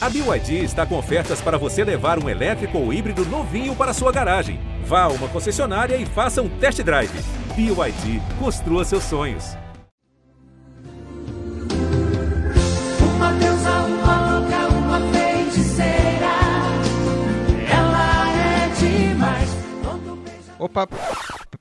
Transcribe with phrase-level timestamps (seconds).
[0.00, 4.12] A BYD está com ofertas para você levar um elétrico ou híbrido novinho para sua
[4.12, 4.60] garagem.
[4.84, 7.10] Vá a uma concessionária e faça um test drive.
[7.56, 9.56] BYD, construa seus sonhos.
[13.00, 16.30] Uma deusa, uma louca, uma feiticeira.
[17.68, 19.50] Ela é demais.
[20.22, 20.54] Beija...
[20.60, 20.88] Opa,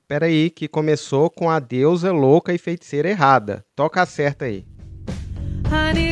[0.08, 3.66] peraí, que começou com a deusa louca e feiticeira errada.
[3.76, 4.64] Toca a certa aí.
[5.70, 6.07] I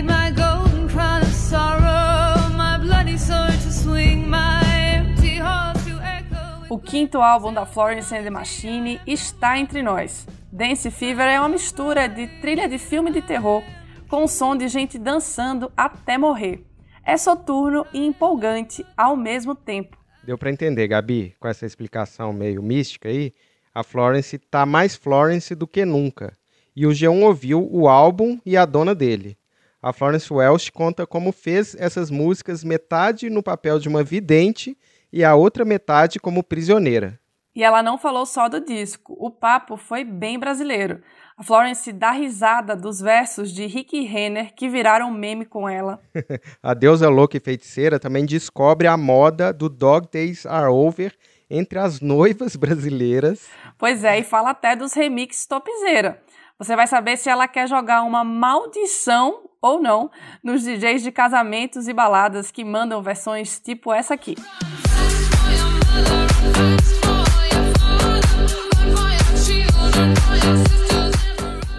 [6.75, 10.27] O quinto álbum da Florence and the Machine está entre nós.
[10.51, 13.63] Dance Fever é uma mistura de trilha de filme de terror
[14.09, 16.65] com o som de gente dançando até morrer.
[17.05, 19.97] É soturno e empolgante ao mesmo tempo.
[20.21, 23.33] Deu pra entender, Gabi, com essa explicação meio mística aí?
[23.73, 26.33] A Florence tá mais Florence do que nunca.
[26.75, 29.37] E o G1 ouviu o álbum e a dona dele.
[29.81, 34.77] A Florence Welch conta como fez essas músicas metade no papel de uma vidente
[35.15, 37.17] e a outra metade como prisioneira.
[37.55, 41.01] E ela não falou só do disco, o papo foi bem brasileiro.
[41.37, 46.01] A Florence dá risada dos versos de Rick Renner que viraram meme com ela.
[46.61, 51.15] A deusa louca e feiticeira também descobre a moda do Dog Days Are Over
[51.49, 53.47] entre as noivas brasileiras.
[53.77, 56.21] Pois é, e fala até dos remixes topzeira.
[56.59, 60.11] Você vai saber se ela quer jogar uma maldição ou não
[60.43, 64.35] nos DJs de casamentos e baladas que mandam versões tipo essa aqui.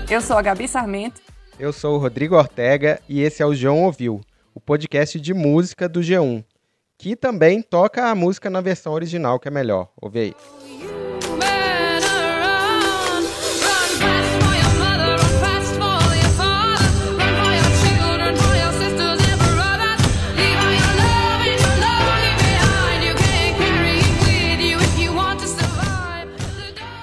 [0.09, 1.21] Eu sou a Gabi Sarmento.
[1.59, 4.21] Eu sou o Rodrigo Ortega e esse é o João Ouviu,
[4.55, 6.45] o podcast de música do G1,
[6.97, 9.91] que também toca a música na versão original, que é melhor.
[10.01, 10.35] Ouve aí.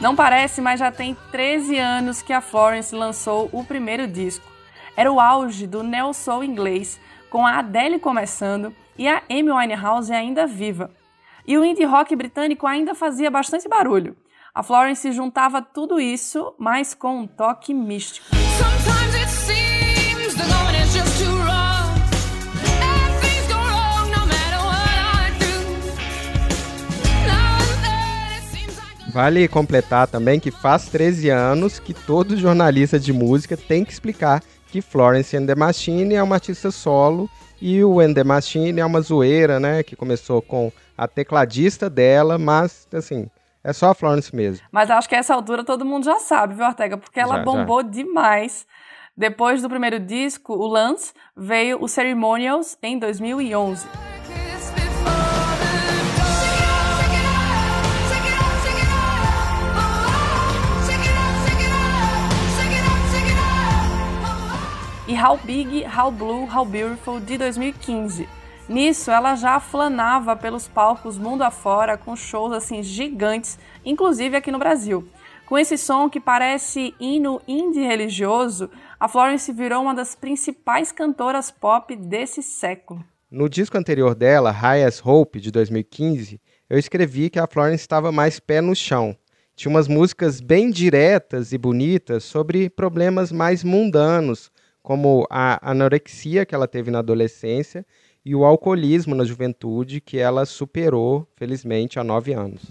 [0.03, 4.45] Não parece, mas já tem 13 anos que a Florence lançou o primeiro disco.
[4.97, 10.11] Era o auge do neo soul inglês, com a Adele começando e a Amy Winehouse
[10.11, 10.91] ainda viva.
[11.47, 14.13] E o indie rock britânico ainda fazia bastante barulho.
[14.53, 18.27] A Florence juntava tudo isso, mas com um toque místico.
[29.13, 34.41] Vale completar também que faz 13 anos que todo jornalista de música tem que explicar
[34.71, 37.29] que Florence and the Machine é uma artista solo
[37.61, 39.83] e o And the Machine é uma zoeira, né?
[39.83, 43.29] Que começou com a tecladista dela, mas assim,
[43.63, 44.65] é só a Florence mesmo.
[44.71, 46.97] Mas acho que a essa altura todo mundo já sabe, viu, Ortega?
[46.97, 47.45] Porque ela Já, já.
[47.45, 48.65] bombou demais.
[49.15, 54.12] Depois do primeiro disco, o Lance, veio o Ceremonials em 2011.
[65.13, 68.27] E How Big, How Blue, How Beautiful de 2015.
[68.67, 74.57] Nisso, ela já flanava pelos palcos mundo afora com shows assim gigantes, inclusive aqui no
[74.57, 75.07] Brasil.
[75.45, 81.51] Com esse som que parece hino indie religioso, a Florence virou uma das principais cantoras
[81.51, 83.05] pop desse século.
[83.29, 88.11] No disco anterior dela, High as Hope, de 2015, eu escrevi que a Florence estava
[88.11, 89.15] mais pé no chão.
[89.55, 94.51] Tinha umas músicas bem diretas e bonitas sobre problemas mais mundanos,
[94.83, 97.85] como a anorexia que ela teve na adolescência
[98.25, 102.61] e o alcoolismo na juventude, que ela superou, felizmente, há nove anos.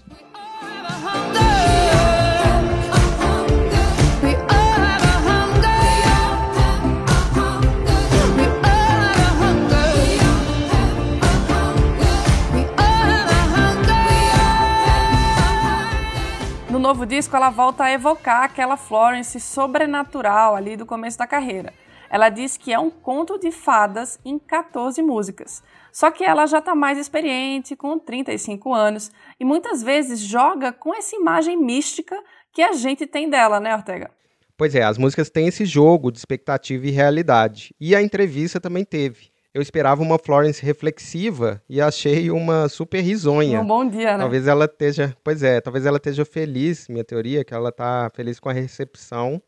[16.69, 21.73] No novo disco, ela volta a evocar aquela Florence sobrenatural ali do começo da carreira.
[22.13, 25.63] Ela diz que é um conto de fadas em 14 músicas.
[25.91, 30.93] Só que ela já está mais experiente, com 35 anos, e muitas vezes joga com
[30.93, 32.15] essa imagem mística
[32.53, 34.11] que a gente tem dela, né, Ortega?
[34.55, 37.73] Pois é, as músicas têm esse jogo de expectativa e realidade.
[37.81, 39.31] E a entrevista também teve.
[39.51, 43.59] Eu esperava uma Florence reflexiva e achei uma super risonha.
[43.59, 44.19] Um bom dia, né?
[44.19, 48.39] Talvez ela esteja, pois é, talvez ela esteja feliz, minha teoria, que ela tá feliz
[48.39, 49.41] com a recepção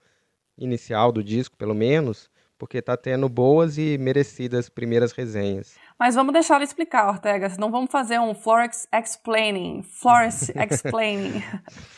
[0.57, 5.75] inicial do disco, pelo menos, porque tá tendo boas e merecidas primeiras resenhas.
[5.99, 9.83] Mas vamos deixar ela explicar, Ortega, senão vamos fazer um Florence Explaining.
[9.83, 11.41] Florence Explaining.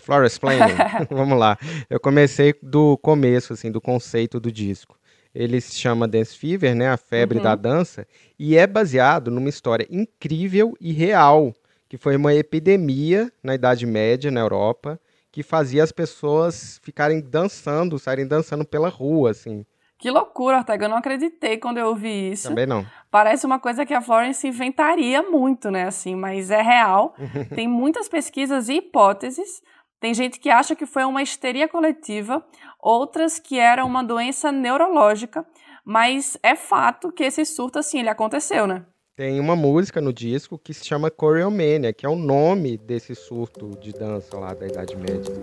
[0.03, 0.73] Florence Planning,
[1.09, 1.57] vamos lá.
[1.89, 4.97] Eu comecei do começo, assim, do conceito do disco.
[5.33, 6.89] Ele se chama Dance Fever, né?
[6.89, 7.43] A febre Uhum.
[7.43, 8.07] da dança.
[8.39, 11.53] E é baseado numa história incrível e real,
[11.87, 14.99] que foi uma epidemia na Idade Média, na Europa,
[15.31, 19.63] que fazia as pessoas ficarem dançando, saírem dançando pela rua, assim.
[19.97, 20.85] Que loucura, Ortega.
[20.85, 22.49] Eu não acreditei quando eu ouvi isso.
[22.49, 22.85] Também não.
[23.09, 25.87] Parece uma coisa que a Florence inventaria muito, né?
[25.87, 27.15] Assim, mas é real.
[27.55, 29.61] Tem muitas pesquisas e hipóteses.
[29.99, 32.45] Tem gente que acha que foi uma histeria coletiva,
[32.79, 35.43] outras que era uma doença neurológica,
[35.83, 38.85] mas é fato que esse surto, assim, ele aconteceu, né?
[39.17, 43.71] Tem uma música no disco que se chama Choreomania, que é o nome desse surto
[43.81, 45.33] de dança lá da Idade Média.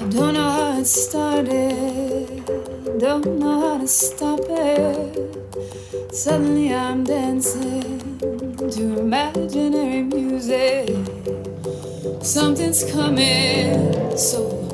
[0.00, 2.42] I don't know how it started,
[2.98, 6.12] don't know how to stop it.
[6.12, 10.90] Suddenly I'm dancing to imaginary music.
[12.22, 14.64] Something's coming, so.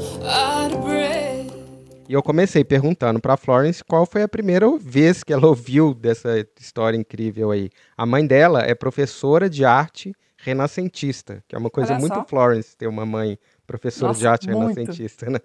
[2.10, 6.44] E eu comecei perguntando pra Florence qual foi a primeira vez que ela ouviu dessa
[6.58, 7.70] história incrível aí.
[7.96, 12.24] A mãe dela é professora de arte renascentista, que é uma coisa Olha muito só.
[12.24, 14.74] Florence ter uma mãe professora Nossa, de arte muito.
[14.74, 15.38] renascentista, né?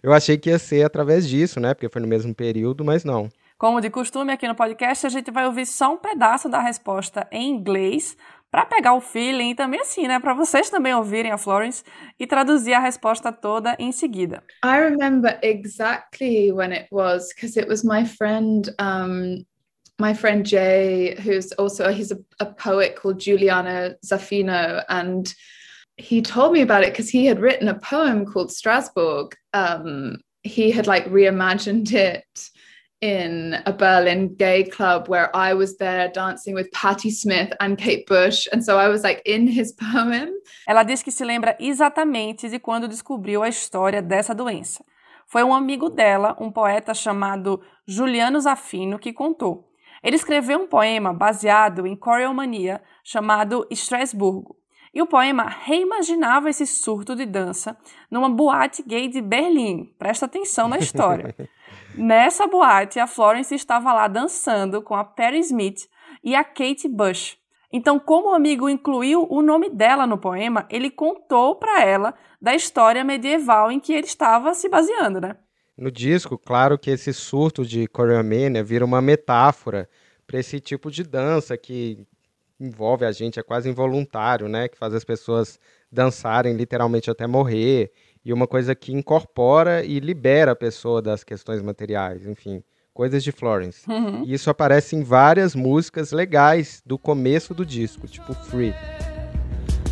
[0.00, 1.74] Eu achei que ia ser através disso, né?
[1.74, 3.28] Porque foi no mesmo período, mas não.
[3.58, 7.26] Como de costume aqui no podcast, a gente vai ouvir só um pedaço da resposta
[7.32, 8.16] em inglês
[8.52, 11.82] para pegar o feeling e também assim, né, para vocês também ouvirem a Florence
[12.20, 14.44] e traduzir a resposta toda em seguida.
[14.62, 19.42] I remember exactly when it was because it was my friend, um,
[19.98, 25.34] my friend Jay, who's also he's a, a poet called Giuliano Zaffino, and
[25.96, 29.34] he told me about it because he had written a poem called Strasbourg.
[29.54, 32.50] Um, he had like reimagined it
[33.02, 38.06] in a Berlin gay club where I was there dancing with Patti Smith and Kate
[38.06, 40.30] Bush, and so I was like in his poem.
[40.66, 44.84] Ela diz que se lembra exatamente de quando descobriu a história dessa doença.
[45.26, 49.68] Foi um amigo dela, um poeta chamado Juliano Zaffino, que contou.
[50.02, 54.56] Ele escreveu um poema baseado em coreomania chamado Strasburgo.
[54.94, 57.76] E o poema reimaginava esse surto de dança
[58.10, 59.94] numa boate gay de Berlim.
[59.98, 61.34] Presta atenção na história.
[61.96, 65.88] Nessa boate, a Florence estava lá dançando com a Perry Smith
[66.24, 67.36] e a Kate Bush.
[67.72, 72.54] Então, como o amigo incluiu o nome dela no poema, ele contou para ela da
[72.54, 75.36] história medieval em que ele estava se baseando, né?
[75.76, 79.88] No disco, claro que esse surto de choreomania vira uma metáfora
[80.26, 82.06] para esse tipo de dança que
[82.60, 84.68] envolve a gente, é quase involuntário, né?
[84.68, 85.58] Que faz as pessoas
[85.90, 87.90] dançarem literalmente até morrer.
[88.24, 92.62] E uma coisa que incorpora e libera a pessoa das questões materiais, enfim,
[92.94, 93.88] coisas de Florence.
[93.90, 94.24] Uhum.
[94.24, 98.74] E isso aparece em várias músicas legais do começo do disco, tipo Free.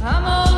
[0.03, 0.50] I'm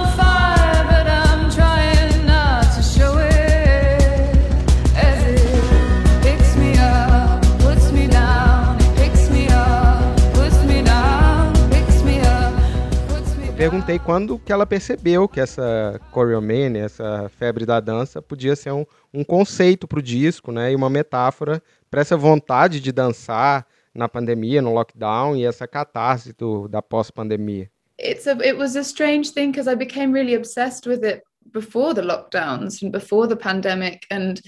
[13.63, 18.85] perguntei quando que ela percebeu que essa choreomania, essa febre da dança, podia ser um,
[19.15, 20.73] um conceito para o disco, né?
[20.73, 23.65] E uma metáfora para essa vontade de dançar
[23.95, 27.71] na pandemia, no lockdown, e essa catarse do, da pós-pandemia.
[27.99, 31.23] it's a it was a strange thing because I became really obsessed with it
[31.53, 34.41] before the lockdowns and before the pandemic and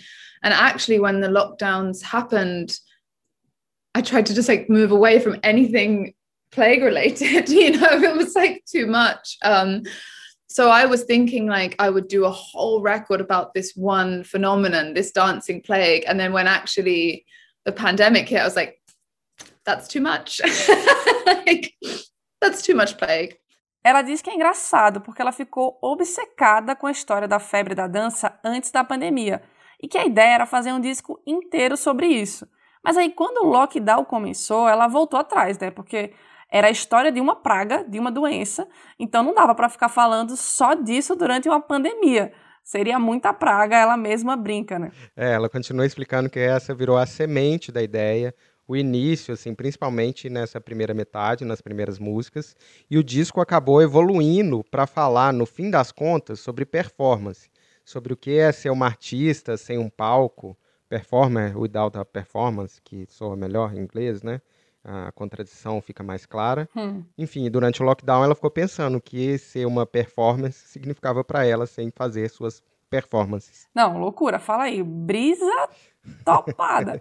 [0.42, 2.76] and actually when the lockdowns happened
[3.94, 6.13] I tried to just like move away from anything
[6.54, 9.82] plague related you know it was like too much um
[10.46, 14.94] so I was thinking like I would do a whole record about this one phenomenon
[14.94, 17.26] this dancing plague and then when actually
[17.64, 18.80] the pandemic hit I was like
[19.66, 20.40] that's too much
[21.26, 21.74] like
[22.40, 23.36] that's too much plague
[23.86, 27.86] Ela diz que é engraçado porque ela ficou obcecada com a história da febre da
[27.86, 29.42] dança antes da pandemia
[29.82, 32.48] e que a ideia era fazer um disco inteiro sobre isso.
[32.82, 35.70] Mas aí, quando o lockdown começou, ela voltou atrás, né?
[35.70, 36.14] Porque
[36.54, 40.36] era a história de uma praga, de uma doença, então não dava para ficar falando
[40.36, 42.32] só disso durante uma pandemia.
[42.62, 44.92] Seria muita praga, ela mesma brinca, né?
[45.16, 48.32] É, ela continua explicando que essa virou a semente da ideia,
[48.68, 52.54] o início, assim, principalmente nessa primeira metade, nas primeiras músicas,
[52.88, 57.50] e o disco acabou evoluindo para falar, no fim das contas, sobre performance,
[57.84, 60.56] sobre o que é ser uma artista sem um palco,
[60.88, 64.40] performer without a performance, que soa melhor em inglês, né?
[64.84, 66.68] A contradição fica mais clara.
[66.76, 67.02] Hum.
[67.16, 71.90] Enfim, durante o lockdown ela ficou pensando que ser uma performance significava para ela sem
[71.90, 73.66] fazer suas performances.
[73.74, 74.82] Não, loucura, fala aí.
[74.82, 75.68] Brisa
[76.24, 77.00] topada.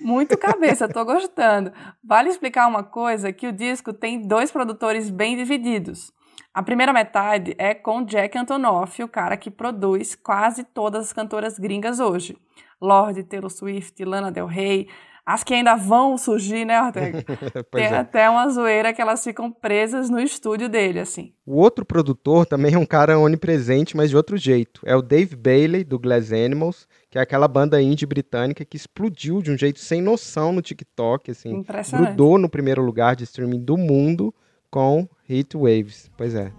[0.00, 1.72] Muito cabeça, tô gostando.
[2.02, 6.12] Vale explicar uma coisa, que o disco tem dois produtores bem divididos.
[6.54, 11.58] A primeira metade é com Jack Antonoff, o cara que produz quase todas as cantoras
[11.58, 12.36] gringas hoje.
[12.80, 14.88] Lorde, Taylor Swift, Lana Del Rey.
[15.28, 17.22] As que ainda vão surgir, né, Ortega?
[17.70, 17.98] Tem é.
[17.98, 21.34] até uma zoeira que elas ficam presas no estúdio dele, assim.
[21.44, 24.80] O outro produtor também é um cara onipresente, mas de outro jeito.
[24.86, 29.42] É o Dave Bailey, do Glass Animals, que é aquela banda indie britânica que explodiu
[29.42, 31.56] de um jeito sem noção no TikTok, assim.
[31.56, 32.06] Impressionante.
[32.06, 34.34] Grudou no primeiro lugar de streaming do mundo
[34.70, 36.10] com Heat Waves.
[36.16, 36.50] Pois é.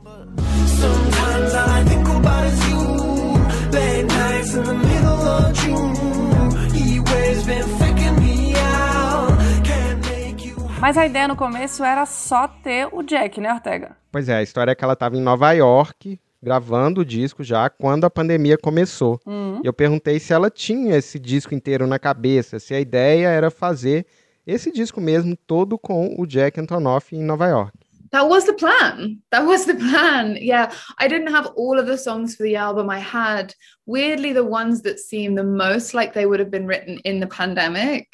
[4.52, 5.99] Sometimes
[10.82, 13.98] Mas a ideia no começo era só ter o Jack, né, Ortega?
[14.10, 17.70] Pois é, a história é que ela estava em Nova York gravando o disco já
[17.70, 19.20] quando a pandemia começou.
[19.26, 19.60] Uhum.
[19.62, 23.52] E eu perguntei se ela tinha esse disco inteiro na cabeça, se a ideia era
[23.52, 24.06] fazer
[24.48, 27.78] esse disco mesmo todo com o Jack Antonoff em Nova York.
[28.12, 29.18] That was the plan.
[29.32, 30.38] That was the plan.
[30.38, 30.74] Yeah.
[30.98, 32.90] I didn't have all of the songs for the album.
[32.90, 33.54] I had
[33.86, 37.28] weirdly the ones that seem the most like they would have been written in the
[37.28, 38.08] pandemic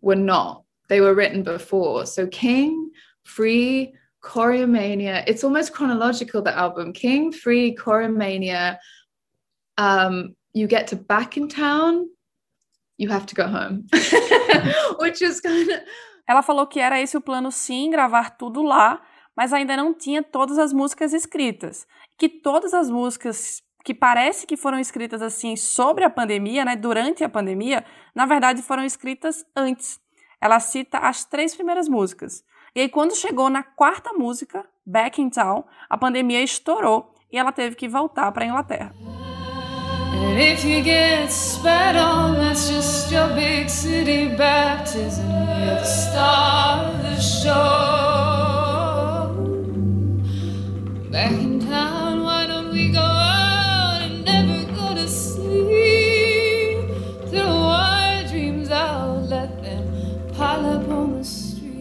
[0.00, 0.65] were not.
[0.88, 2.06] They were written before.
[2.06, 2.90] So King,
[3.24, 5.24] Free, Choreomania.
[5.26, 6.92] It's almost chronological, the album.
[6.92, 8.78] King, Free, Choreomania.
[9.78, 12.08] Um, you get to Back in Town,
[12.96, 13.86] you have to go home.
[14.98, 15.80] Which is kind of
[16.28, 19.00] Ela falou que era esse o plano sim, gravar tudo lá,
[19.36, 21.86] mas ainda não tinha todas as músicas escritas.
[22.18, 27.22] Que todas as músicas que parece que foram escritas assim sobre a pandemia, né, durante
[27.22, 30.00] a pandemia, na verdade foram escritas antes.
[30.40, 32.44] Ela cita as três primeiras músicas.
[32.74, 37.52] E aí quando chegou na quarta música, Back in Town, a pandemia estourou e ela
[37.52, 38.94] teve que voltar para a Inglaterra.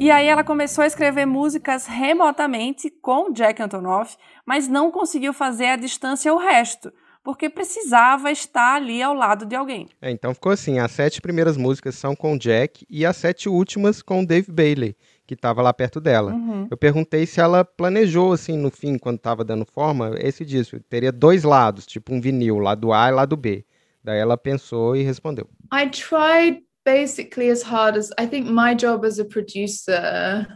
[0.06, 5.66] E aí ela começou a escrever músicas remotamente com Jack Antonoff, mas não conseguiu fazer
[5.66, 6.94] a distância o resto,
[7.24, 9.90] porque precisava estar ali ao lado de alguém.
[10.00, 13.50] É, então ficou assim, as sete primeiras músicas são com o Jack e as sete
[13.50, 14.96] últimas com o Dave Bailey,
[15.26, 16.34] que estava lá perto dela.
[16.34, 16.68] Uhum.
[16.70, 20.80] Eu perguntei se ela planejou, assim, no fim, quando estava dando forma, esse disco.
[20.82, 23.66] Teria dois lados, tipo um vinil, lado A e lado B.
[24.04, 25.50] Daí ela pensou e respondeu.
[25.74, 30.48] I tried basically as hard as I think my job as a producer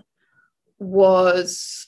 [0.78, 1.88] was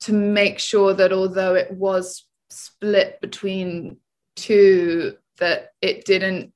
[0.00, 3.96] to make sure that although it was split between
[4.36, 6.52] two that it didn't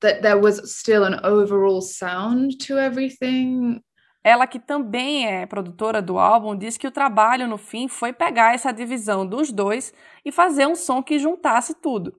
[0.00, 3.82] that there was still an overall sound to everything
[4.22, 8.54] Ela, que também é produtora do álbum, diz que o trabalho no fim foi pegar
[8.54, 12.14] essa divisão dos dois e fazer um som que juntasse tudo.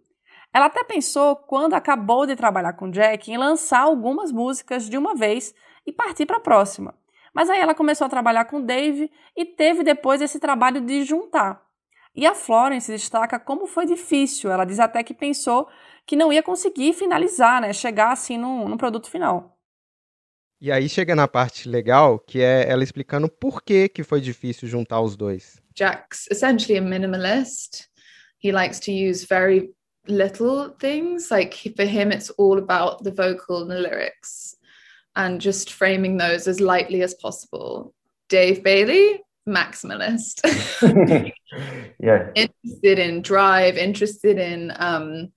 [0.54, 5.16] Ela até pensou, quando acabou de trabalhar com Jack, em lançar algumas músicas de uma
[5.16, 5.54] vez
[5.86, 6.94] e partir para a próxima.
[7.34, 11.62] Mas aí ela começou a trabalhar com Dave e teve depois esse trabalho de juntar.
[12.14, 14.52] E a Florence destaca como foi difícil.
[14.52, 15.70] Ela diz até que pensou
[16.06, 17.72] que não ia conseguir finalizar, né?
[17.72, 19.58] Chegar assim num, num produto final.
[20.60, 24.68] E aí chega na parte legal, que é ela explicando por que, que foi difícil
[24.68, 25.62] juntar os dois.
[25.74, 27.88] Jack's essentially a minimalist.
[28.44, 29.74] He likes to use very
[30.08, 31.30] little things.
[31.32, 34.56] Like for him, it's all about the vocal and the lyrics
[35.16, 37.94] and just framing those as lightly as possible.
[38.30, 40.40] Dave Bailey, maximalist,
[42.00, 42.30] yeah.
[42.36, 45.32] interested in drive, interested in um,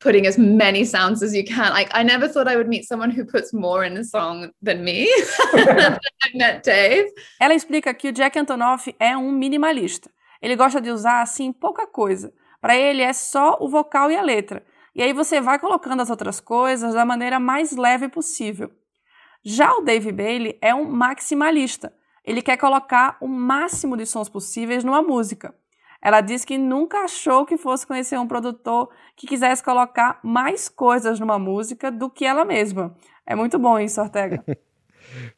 [0.00, 1.70] putting as many sounds as you can.
[1.70, 4.84] Like I never thought I would meet someone who puts more in a song than
[4.84, 5.04] me.
[5.52, 5.98] I
[6.34, 7.10] met Dave.
[7.40, 10.10] Ela explica que o Jack Antonoff é um minimalista.
[10.40, 12.32] Ele gosta de usar assim pouca coisa.
[12.62, 14.64] Para ele é só o vocal e a letra.
[14.94, 18.70] E aí você vai colocando as outras coisas da maneira mais leve possível.
[19.44, 21.92] Já o Dave Bailey é um maximalista.
[22.24, 25.52] Ele quer colocar o máximo de sons possíveis numa música.
[26.00, 31.18] Ela diz que nunca achou que fosse conhecer um produtor que quisesse colocar mais coisas
[31.18, 32.94] numa música do que ela mesma.
[33.26, 34.44] É muito bom isso, Ortega.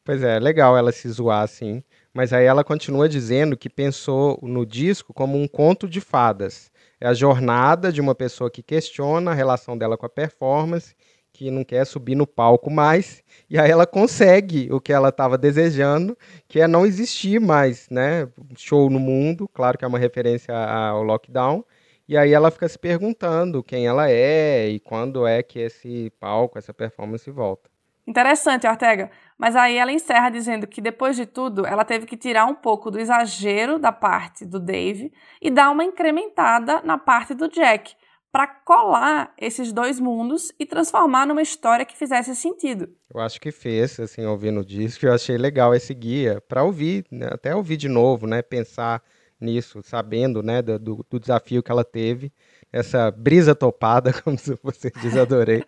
[0.05, 1.83] Pois é, legal ela se zoar assim.
[2.13, 6.71] Mas aí ela continua dizendo que pensou no disco como um conto de fadas.
[7.01, 10.95] É a jornada de uma pessoa que questiona a relação dela com a performance,
[11.33, 15.37] que não quer subir no palco mais, e aí ela consegue o que ela estava
[15.37, 16.17] desejando,
[16.49, 18.29] que é não existir mais, né?
[18.57, 21.65] Show no mundo, claro que é uma referência ao lockdown.
[22.07, 26.59] E aí ela fica se perguntando quem ela é e quando é que esse palco,
[26.59, 27.69] essa performance volta.
[28.07, 29.11] Interessante, Ortega.
[29.39, 32.91] Mas aí ela encerra dizendo que depois de tudo, ela teve que tirar um pouco
[32.91, 35.13] do exagero da parte do Dave
[35.43, 37.95] e dar uma incrementada na parte do Jack,
[38.35, 42.89] para colar esses dois mundos e transformar numa história que fizesse sentido.
[43.15, 47.07] Eu acho que fez, assim, ouvindo o disco, eu achei legal esse guia para ouvir,
[47.13, 49.01] né, até ouvir de novo, né, pensar
[49.41, 52.33] nisso, sabendo, né, do, do- desafio que ela teve,
[52.75, 55.63] essa brisa topada, como você diz, adorei,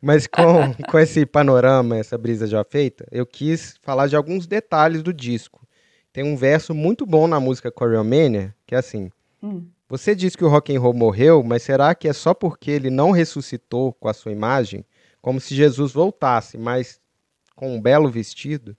[0.00, 5.02] mas com, com esse panorama, essa brisa já feita, eu quis falar de alguns detalhes
[5.02, 5.66] do disco.
[6.12, 9.10] Tem um verso muito bom na música Choreomania, que é assim,
[9.42, 9.64] Hum.
[9.88, 12.90] você diz que o rock and roll morreu, mas será que é só porque ele
[12.90, 14.84] não ressuscitou com a sua imagem?
[15.20, 17.00] Como se Jesus voltasse, mas
[17.56, 18.76] com um belo vestido?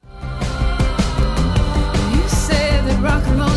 [2.16, 3.53] You say that rock and roll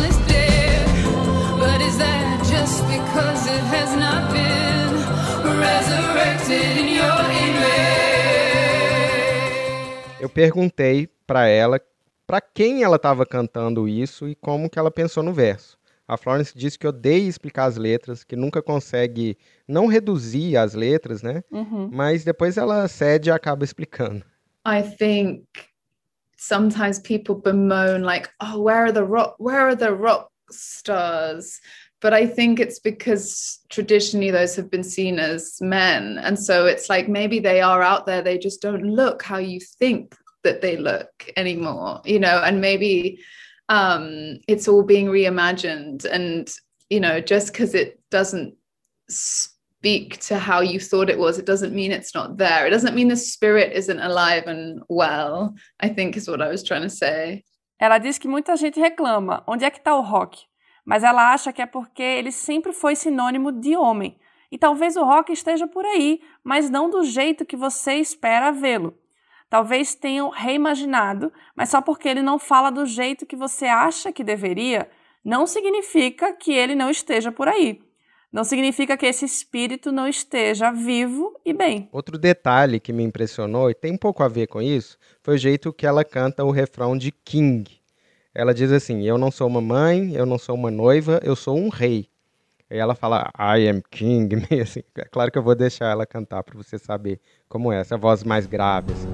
[10.27, 11.79] Eu perguntei pra ela
[12.27, 15.77] pra quem ela estava cantando isso e como que ela pensou no verso.
[16.05, 21.21] A Florence disse que odeia explicar as letras, que nunca consegue não reduzir as letras,
[21.21, 21.43] né?
[21.49, 21.89] Uhum.
[21.91, 24.25] Mas depois ela cede e acaba explicando.
[24.65, 25.45] I think
[26.37, 31.61] sometimes people bemoan like, oh, where are the rock where are the rock stars?
[31.99, 36.19] But I think it's because traditionally those have been seen as men.
[36.19, 39.59] And so it's like maybe they are out there, they just don't look how you
[39.59, 43.19] think that they look anymore, you know, and maybe
[43.69, 46.53] um it's all being reimagined and
[46.89, 48.55] you know just because it doesn't
[49.09, 52.95] speak to how you thought it was it doesn't mean it's not there it doesn't
[52.95, 56.89] mean the spirit isn't alive and well i think is what i was trying to
[56.89, 57.43] say
[57.79, 60.39] Ela diz que muita gente reclama, onde é que está o rock?
[60.87, 64.17] Mas ela acha que é porque ele sempre foi sinônimo de homem.
[64.49, 68.97] E talvez o rock esteja por aí, mas não do jeito que você espera vê-lo.
[69.49, 74.23] Talvez tenham reimaginado, mas só porque ele não fala do jeito que você acha que
[74.23, 74.89] deveria,
[75.25, 77.81] não significa que ele não esteja por aí.
[78.31, 81.89] Não significa que esse espírito não esteja vivo e bem.
[81.91, 85.37] Outro detalhe que me impressionou, e tem um pouco a ver com isso, foi o
[85.37, 87.76] jeito que ela canta o refrão de King.
[88.37, 91.57] Ela diz assim: Eu não sou uma mãe, eu não sou uma noiva, eu sou
[91.57, 92.07] um rei.
[92.69, 94.83] Aí ela fala, I am king, meio assim.
[94.95, 97.19] É claro que eu vou deixar ela cantar para você saber
[97.49, 98.93] como é, essa voz mais grave.
[98.93, 99.07] Assim.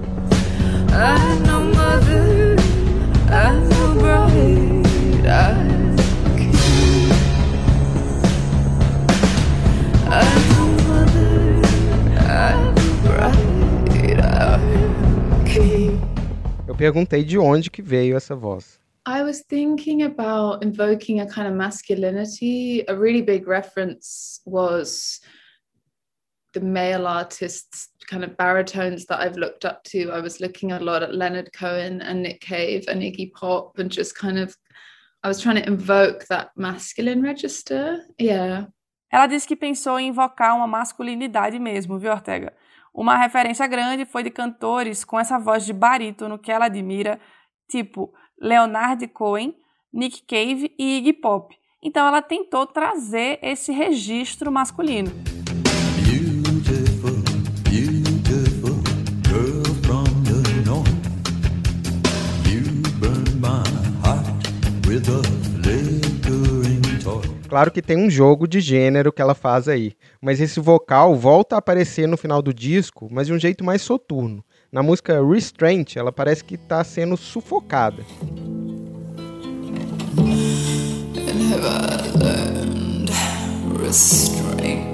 [16.68, 18.83] Eu perguntei de onde que veio essa voz.
[19.06, 22.84] I was thinking about invoking a kind of masculinity.
[22.88, 25.20] A really big reference was
[26.54, 30.10] the male artists, kind of baritones that I've looked up to.
[30.10, 33.90] I was looking a lot at Leonard Cohen and Nick Cave and Iggy Pop, and
[33.90, 34.56] just kind of,
[35.22, 38.06] I was trying to invoke that masculine register.
[38.18, 38.68] Yeah.
[39.12, 42.54] Ela disse que pensou em invocar uma masculinidade mesmo, viu, Ortega?
[42.92, 47.20] Uma referência grande foi de cantores com essa voz de barítono que ela admira,
[47.68, 49.54] tipo Leonard Cohen,
[49.92, 51.54] Nick Cave e Iggy Pop.
[51.82, 55.10] Então ela tentou trazer esse registro masculino.
[56.06, 57.22] Beautiful,
[57.64, 58.84] beautiful.
[67.54, 71.54] Claro que tem um jogo de gênero que ela faz aí, mas esse vocal volta
[71.54, 74.44] a aparecer no final do disco, mas de um jeito mais soturno.
[74.74, 78.04] Na música Restraint, ela parece que está sendo sufocada.
[83.80, 84.93] Restraint?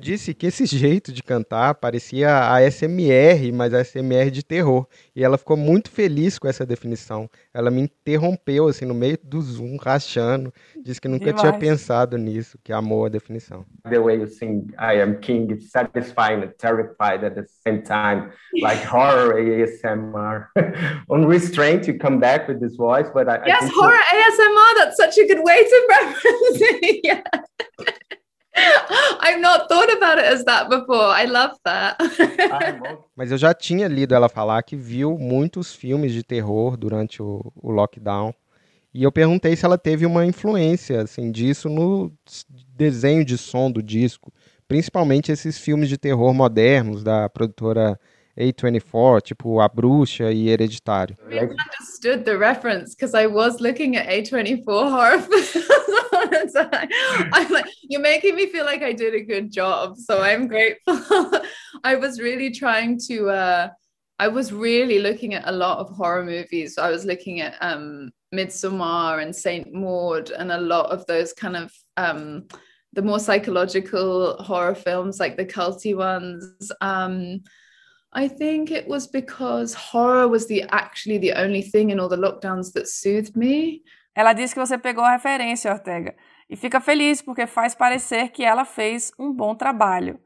[0.00, 4.86] Eu disse que esse jeito de cantar parecia a SMR, mas a SMR de terror.
[5.14, 7.28] E ela ficou muito feliz com essa definição.
[7.52, 10.54] Ela me interrompeu assim no meio do Zoom, rachando.
[10.82, 11.58] Disse que nunca tinha Demais.
[11.58, 13.66] pensado nisso, que amou a definição.
[13.90, 18.30] The way you sing I am king is satisfying and terrified at the same time,
[18.62, 20.46] like horror ASMR.
[21.10, 24.74] On restraint, you come back with this voice, but I, I Yes, horror ASMR.
[24.76, 27.00] That's such a good way to reference it.
[27.04, 27.20] yeah.
[29.20, 31.06] I've not thought about it as that before.
[31.06, 31.96] I love that.
[32.00, 32.98] I'm okay.
[33.16, 37.52] Mas eu já tinha lido ela falar que viu muitos filmes de terror durante o,
[37.56, 38.34] o lockdown.
[38.92, 42.12] E eu perguntei se ela teve uma influência assim, disso no
[42.76, 44.32] desenho de som do disco.
[44.66, 47.98] Principalmente esses filmes de terror modernos da produtora
[48.40, 51.16] A24, tipo A Bruxa e Hereditário.
[51.28, 56.56] Like, understood the reference because I was looking at A24 horror films.
[56.56, 59.96] I'm like, you're making me feel like I did a good job.
[59.96, 60.98] So I'm grateful.
[61.84, 63.68] I was really trying to uh
[64.18, 66.78] I was really looking at a lot of horror movies.
[66.78, 71.56] I was looking at um Midsommar and Saint Maud and a lot of those kind
[71.56, 72.46] of um
[72.92, 76.72] the more psychological horror films like the culty ones.
[76.80, 77.42] Um
[78.12, 82.16] I think it was because horror was the actually the only thing in all the
[82.16, 83.82] lockdowns that soothed me.
[84.16, 86.16] Ela disse que você pegou a referência, Ortega,
[86.48, 90.18] e fica feliz porque faz parecer que ela fez um bom trabalho.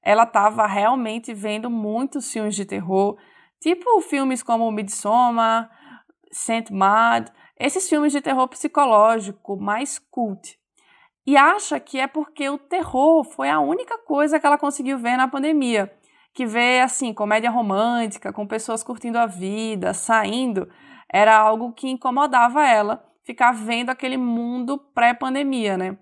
[0.00, 3.16] Ela estava realmente vendo muitos filmes de terror,
[3.60, 5.68] tipo filmes como Midsommar,
[6.30, 10.56] Saint Maud, esses filmes de terror psicológico mais cult.
[11.26, 15.16] E acha que é porque o terror foi a única coisa que ela conseguiu ver
[15.16, 15.92] na pandemia.
[16.32, 20.68] Que ver, assim, comédia romântica, com pessoas curtindo a vida, saindo,
[21.12, 25.98] era algo que incomodava ela, ficar vendo aquele mundo pré-pandemia, né?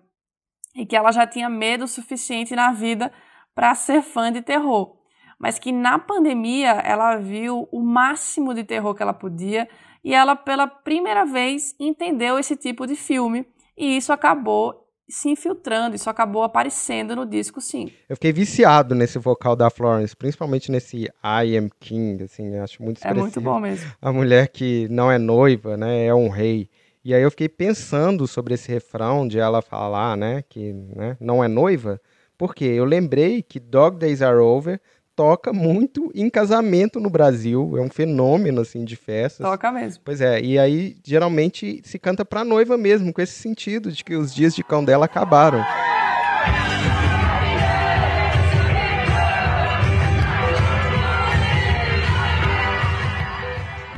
[0.75, 3.13] E que ela já tinha medo suficiente na vida
[3.55, 4.97] para ser fã de terror.
[5.39, 9.69] Mas que na pandemia ela viu o máximo de terror que ela podia
[10.05, 13.47] e ela, pela primeira vez, entendeu esse tipo de filme.
[13.77, 17.91] E isso acabou se infiltrando, isso acabou aparecendo no disco, sim.
[18.09, 22.99] Eu fiquei viciado nesse vocal da Florence, principalmente nesse I Am King, assim, acho muito
[22.99, 23.21] É expressivo.
[23.23, 23.91] muito bom mesmo.
[24.01, 26.69] A mulher que não é noiva, né, é um rei.
[27.05, 31.43] E aí eu fiquei pensando sobre esse refrão de ela falar, né, que né, não
[31.43, 32.01] é noiva,
[32.37, 34.81] porque eu lembrei que Dog Days Are Over
[35.21, 39.47] toca muito em casamento no Brasil, é um fenômeno assim de festas.
[39.47, 40.01] Toca mesmo.
[40.03, 44.17] Pois é, e aí geralmente se canta pra noiva mesmo, com esse sentido de que
[44.17, 45.63] os dias de cão dela acabaram.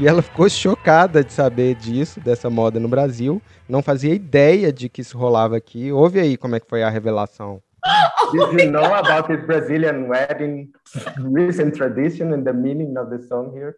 [0.00, 3.40] E ela ficou chocada de saber disso, dessa moda no Brasil.
[3.68, 5.92] Não fazia ideia de que isso rolava aqui.
[5.92, 7.62] Ouve aí como é que foi a revelação.
[8.32, 10.72] Did you know about this Brazilian wedding
[11.18, 13.76] recent tradition and the meaning of the song here?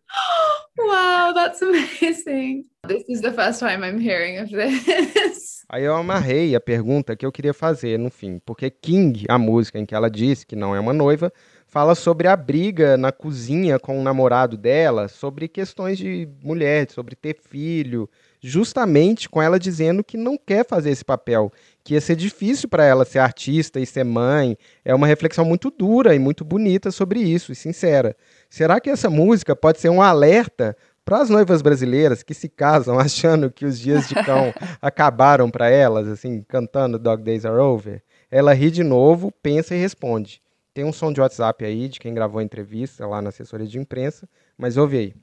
[0.77, 2.65] Wow, that's amazing.
[2.87, 5.65] This is the first time I'm hearing of this.
[5.69, 9.79] Aí eu amarrei a pergunta que eu queria fazer no fim, porque King, a música
[9.79, 11.33] em que ela disse que não é uma noiva,
[11.67, 17.17] fala sobre a briga na cozinha com o namorado dela, sobre questões de mulher, sobre
[17.17, 18.09] ter filho,
[18.47, 21.51] justamente com ela dizendo que não quer fazer esse papel,
[21.83, 24.55] que ia ser difícil para ela ser artista e ser mãe.
[24.85, 28.15] É uma reflexão muito dura e muito bonita sobre isso, e sincera.
[28.51, 30.77] Será que essa música pode ser um alerta
[31.07, 35.71] para as noivas brasileiras que se casam achando que os dias de cão acabaram para
[35.71, 38.03] elas, assim, cantando Dog Days Are Over?
[38.31, 40.43] Ela ri de novo, pensa e responde.
[40.75, 43.79] Tem um som de WhatsApp aí de quem gravou a entrevista lá na assessoria de
[43.79, 44.29] imprensa,
[44.59, 45.15] mas ouve aí.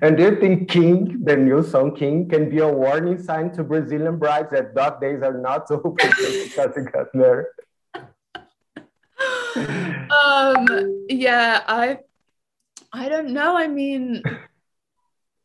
[0.00, 3.62] And do you think King, the new song King, can be a warning sign to
[3.62, 7.46] Brazilian brides that dog days are not over just because they got married?
[9.54, 10.66] um
[11.08, 11.98] yeah i
[12.92, 14.22] i don't know i mean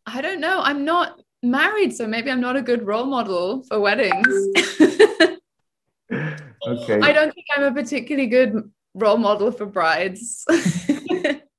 [0.06, 3.80] i don't know i'm not married so maybe i'm not a good role model for
[3.80, 4.28] weddings
[6.67, 7.00] Okay.
[7.02, 10.45] i don't think i'm a particularly good role model for brides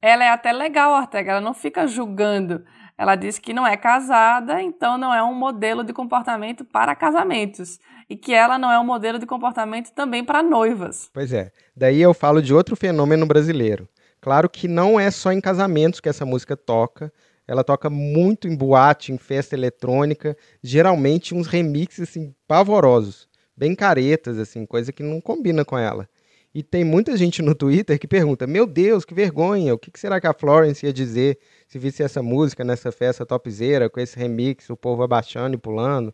[0.01, 2.65] Ela é até legal, Ortega, ela não fica julgando.
[2.97, 7.79] Ela diz que não é casada, então não é um modelo de comportamento para casamentos.
[8.09, 11.11] E que ela não é um modelo de comportamento também para noivas.
[11.13, 11.53] Pois é.
[11.77, 13.89] Daí eu falo de outro fenômeno brasileiro.
[14.21, 17.13] Claro que não é só em casamentos que essa música toca.
[17.47, 24.39] Ela toca muito em boate, em festa eletrônica, geralmente uns remixes assim pavorosos, bem caretas
[24.39, 26.07] assim, coisa que não combina com ela.
[26.59, 29.73] E tem muita gente no Twitter que pergunta: Meu Deus, que vergonha!
[29.73, 33.89] O que será que a Florence ia dizer se visse essa música nessa festa topzera,
[33.89, 36.13] com esse remix, o povo abaixando e pulando?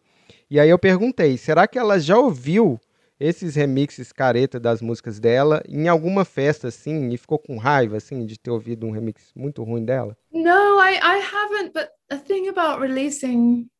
[0.51, 2.79] E aí eu perguntei: será que ela já ouviu
[3.19, 8.27] esses remixes careta das músicas dela em alguma festa assim e ficou com raiva assim
[8.27, 10.15] de ter ouvido um remix muito ruim dela?
[10.31, 11.73] No, I, I haven't.
[11.73, 13.71] But the thing about releasing,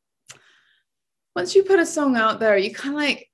[1.37, 3.27] once you put a song out there, you kind of like,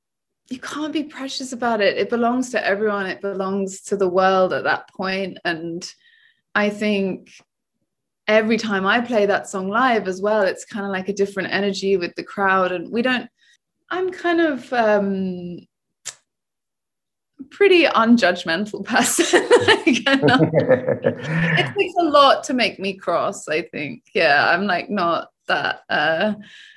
[0.51, 1.97] you can't be precious about it.
[1.97, 5.39] It belongs to everyone, it belongs to the world at that point.
[5.45, 5.89] And
[6.57, 7.31] I think
[8.27, 11.53] every time I play that song live as well, it's kind of like a different
[11.53, 12.73] energy with the crowd.
[12.73, 13.29] And we don't,
[13.91, 15.61] I'm kind of, um,
[17.51, 19.49] pretty unjudgmental person.
[19.67, 24.91] like, not- it takes a lot to make me cross i think yeah i'm like
[24.91, 26.33] not that uh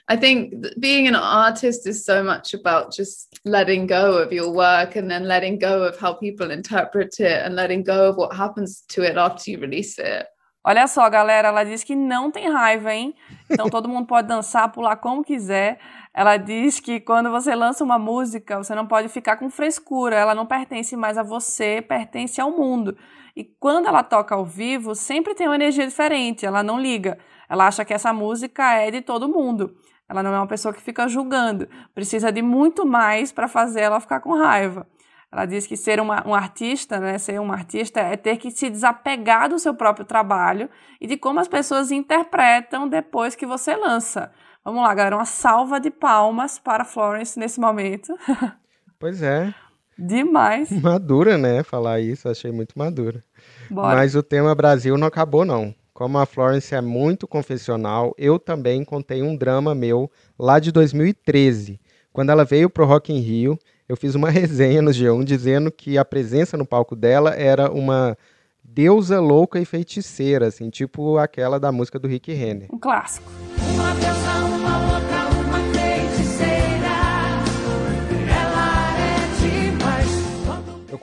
[0.07, 4.51] i think th- being an artist is so much about just letting go of your
[4.51, 8.35] work and then letting go of how people interpret it and letting go of what
[8.35, 10.25] happens to it after you release it
[10.65, 13.13] Olha só, galera, ela diz que não tem raiva, hein?
[13.49, 15.77] Então todo mundo pode dançar, pular como quiser.
[16.13, 20.33] Ela diz que quando você lança uma música, você não pode ficar com frescura, ela
[20.33, 22.97] não pertence mais a você, pertence ao mundo.
[23.35, 27.17] E quando ela toca ao vivo, sempre tem uma energia diferente, ela não liga.
[27.53, 29.75] Ela acha que essa música é de todo mundo.
[30.09, 31.69] Ela não é uma pessoa que fica julgando.
[31.93, 34.87] Precisa de muito mais para fazer ela ficar com raiva.
[35.31, 38.71] Ela diz que ser uma, um artista, né, ser um artista é ter que se
[38.71, 40.67] desapegar do seu próprio trabalho
[40.99, 44.31] e de como as pessoas interpretam depois que você lança.
[44.65, 48.17] Vamos lá, galera, uma salva de palmas para Florence nesse momento.
[48.99, 49.53] Pois é,
[49.99, 50.71] Demais.
[50.71, 51.61] madura, né?
[51.61, 53.21] Falar isso, achei muito madura.
[53.69, 53.97] Bora.
[53.97, 55.75] Mas o tema Brasil não acabou, não.
[55.93, 61.79] Como a Florence é muito confessional, eu também contei um drama meu lá de 2013.
[62.11, 65.95] Quando ela veio pro Rock in Rio, eu fiz uma resenha no G1 dizendo que
[65.95, 68.17] a presença no palco dela era uma
[68.63, 72.69] deusa louca e feiticeira, assim, tipo aquela da música do Rick Renner.
[72.73, 73.29] Um clássico.
[73.75, 74.22] Uma deusa,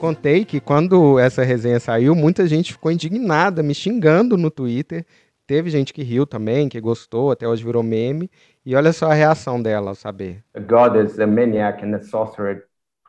[0.01, 5.05] contei que quando essa resenha saiu, muita gente ficou indignada, me xingando no Twitter.
[5.47, 8.29] Teve gente que riu também, que gostou, até hoje virou meme.
[8.65, 10.43] E olha só a reação dela ao saber.
[10.53, 12.67] A goddess, a maniac, and a sorcerer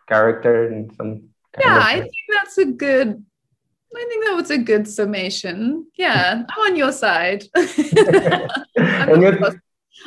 [0.09, 3.25] character in some kind Yeah, of I think that's a good.
[3.95, 5.87] I think that was a good summation.
[5.99, 7.45] Yeah, I'm on your side.
[7.57, 8.49] I'm,
[9.07, 9.55] And not cross,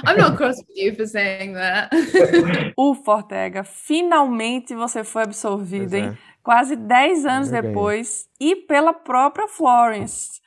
[0.06, 1.92] I'm not cross with you for saying that.
[2.78, 6.12] Ufa, Ortega, finalmente você foi absolvido, Pois hein?
[6.12, 6.18] é.
[6.46, 10.40] Quase 10 anos depois, e pela própria Florence.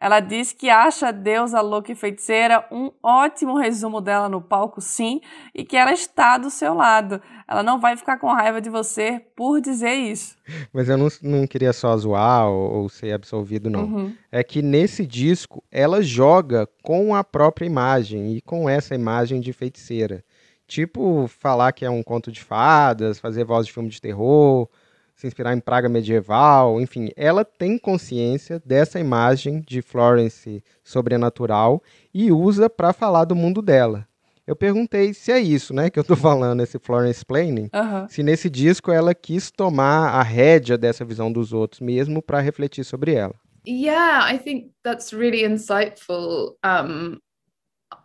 [0.00, 4.80] Ela diz que acha a deusa louca e feiticeira um ótimo resumo dela no palco,
[4.80, 5.20] sim,
[5.54, 7.22] e que ela está do seu lado.
[7.46, 10.36] Ela não vai ficar com raiva de você por dizer isso.
[10.72, 13.84] Mas eu não, não queria só zoar ou, ou ser absolvido, não.
[13.84, 14.16] Uhum.
[14.32, 19.52] É que nesse disco ela joga com a própria imagem e com essa imagem de
[19.52, 20.24] feiticeira.
[20.66, 24.68] Tipo, falar que é um conto de fadas, fazer voz de filme de terror,
[25.14, 32.32] se inspirar em praga medieval, enfim, ela tem consciência dessa imagem de Florence sobrenatural e
[32.32, 34.06] usa para falar do mundo dela.
[34.46, 38.06] Eu perguntei se é isso, né, que eu tô falando, esse Florence Planning, Aham.
[38.08, 42.84] se nesse disco ela quis tomar a rédea dessa visão dos outros mesmo para refletir
[42.84, 43.34] sobre ela.
[43.66, 46.58] Yeah, I think that's really insightful.
[46.62, 47.18] Um,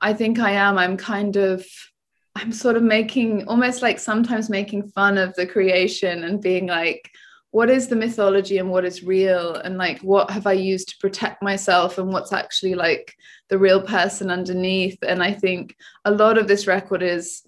[0.01, 0.77] I think I am.
[0.77, 1.65] I'm kind of,
[2.39, 7.11] I'm sort of making almost like sometimes making fun of the creation and being like,
[7.51, 9.55] what is the mythology and what is real?
[9.55, 13.13] And like, what have I used to protect myself and what's actually like
[13.49, 14.97] the real person underneath?
[15.01, 15.75] And I think
[16.05, 17.41] a lot of this record is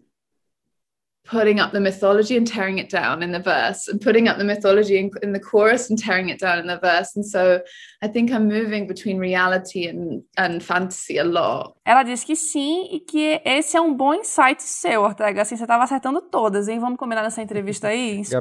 [1.23, 4.43] putting up the mythology and tearing it down in the verse and putting up the
[4.43, 7.61] mythology in, in the chorus and tearing it down in the verse and so
[8.01, 12.87] i think i'm moving between reality and and fantasy a lot Ela diz que sim
[12.91, 15.41] e que esse é um bom insight seu, Ortega.
[15.41, 16.79] Assim, você estava acertando todas, hein?
[16.79, 18.21] Vamos combinar nessa entrevista aí?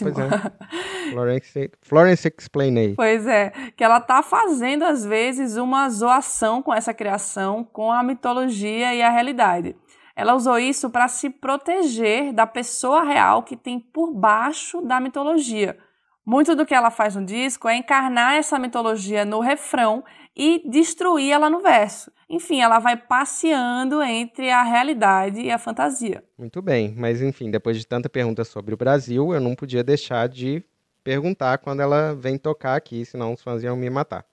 [0.00, 1.10] Pois é.
[1.12, 2.94] Florence, Florence Explainei.
[2.94, 8.02] Pois é, que ela tá fazendo às vezes uma zoação com essa criação, com a
[8.02, 9.74] mitologia e a realidade.
[10.18, 15.78] Ela usou isso para se proteger da pessoa real que tem por baixo da mitologia.
[16.26, 20.02] Muito do que ela faz no disco é encarnar essa mitologia no refrão
[20.36, 22.10] e destruir ela no verso.
[22.28, 26.24] Enfim, ela vai passeando entre a realidade e a fantasia.
[26.36, 30.28] Muito bem, mas enfim, depois de tanta pergunta sobre o Brasil, eu não podia deixar
[30.28, 30.64] de
[31.04, 34.24] perguntar quando ela vem tocar aqui, senão os fãs iam me matar.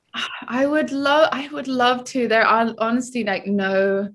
[0.50, 4.10] i would love i would love to there are honestly like no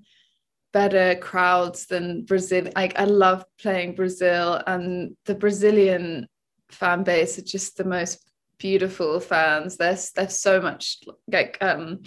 [0.73, 6.27] better crowds than brazil like i love playing brazil and the brazilian
[6.69, 10.97] fan base are just the most beautiful fans they're, they're so much
[11.31, 11.99] like um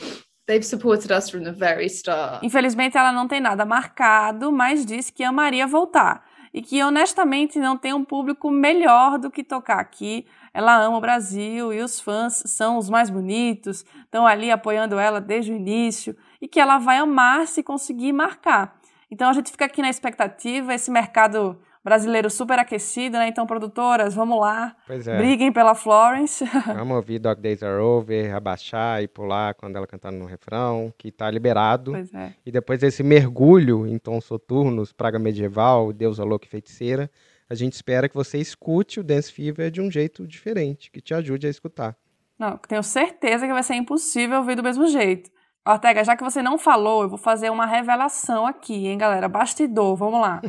[0.47, 5.13] they've supported us from the very start Infelizmente, ela não tem nada marcado, mas disse
[5.13, 6.23] que amaria voltar.
[6.53, 10.25] E que honestamente não tem um público melhor do que tocar aqui.
[10.55, 15.21] Ela ama o Brasil e os fãs são os mais bonitos, estão ali apoiando ela
[15.21, 18.79] desde o início e que ela vai amar se conseguir marcar.
[19.11, 23.29] Então a gente fica aqui na expectativa, esse mercado brasileiro super aquecido, né?
[23.29, 25.19] Então, produtoras, vamos lá, Pois é.
[25.19, 26.43] briguem pela Florence.
[26.75, 31.13] Vamos ouvir Dog Days Are Over, abaixar e pular quando ela cantando no refrão, que
[31.13, 31.91] tá liberado.
[31.93, 32.33] pois é.
[32.47, 37.11] E depois desse mergulho em tons soturnos, praga medieval, deusa louca e feiticeira,
[37.49, 41.15] a gente espera que você escute o Dance Fever de um jeito diferente, que te
[41.15, 41.97] ajude a escutar.
[42.39, 45.31] Não, tenho certeza que vai ser impossível ouvir do mesmo jeito.
[45.67, 49.29] Ortega, já que você não falou, eu vou fazer uma revelação aqui, hein, galera?
[49.29, 50.43] Bastidor, vamos lá.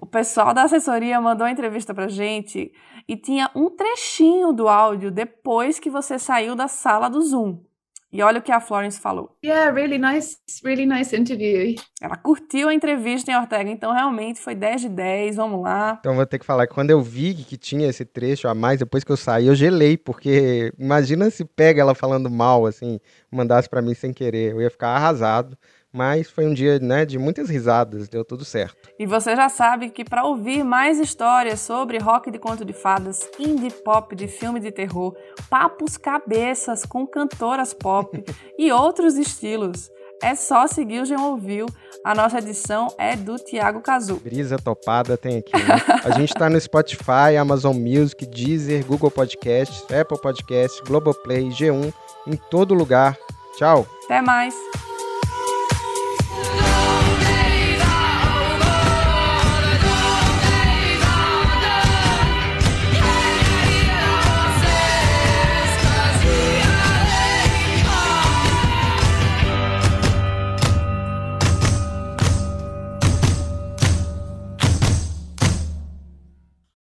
[0.00, 2.72] O pessoal da assessoria mandou a entrevista pra gente
[3.06, 7.60] e tinha um trechinho do áudio depois que você saiu da sala do Zoom.
[8.12, 9.34] E olha o que a Florence falou.
[9.42, 11.76] Yeah, really nice, really nice interview.
[11.98, 15.96] Ela curtiu a entrevista em Ortega, então realmente foi 10 de 10, vamos lá.
[15.98, 18.78] Então vou ter que falar que quando eu vi que tinha esse trecho a mais,
[18.78, 23.66] depois que eu saí, eu gelei, porque imagina se pega ela falando mal, assim, mandasse
[23.66, 24.52] pra mim sem querer.
[24.52, 25.56] Eu ia ficar arrasado.
[25.92, 28.76] Mas foi um dia, né, de muitas risadas, deu tudo certo.
[28.98, 33.28] E você já sabe que para ouvir mais histórias sobre rock de conto de fadas,
[33.38, 35.14] indie pop de filme de terror,
[35.50, 38.24] papos cabeças com cantoras pop
[38.58, 39.90] e outros estilos,
[40.22, 41.66] é só seguir o Jean Ouviu.
[42.04, 44.16] A nossa edição é do Tiago Cazu.
[44.16, 45.76] Brisa topada tem aqui, né?
[46.04, 51.92] A gente tá no Spotify, Amazon Music, Deezer, Google Podcasts, Apple Podcasts, Globoplay, G1,
[52.26, 53.18] em todo lugar.
[53.56, 53.86] Tchau!
[54.04, 54.54] Até mais!